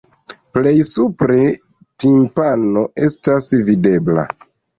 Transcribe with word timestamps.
Plej 0.55 0.71
supre 0.91 1.37
timpano 2.05 2.87
estas 3.09 3.53
videbla. 3.71 4.27